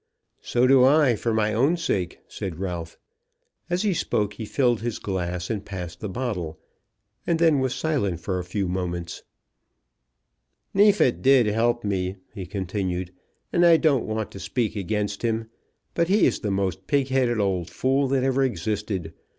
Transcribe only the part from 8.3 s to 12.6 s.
a few moments. "Neefit did help me," he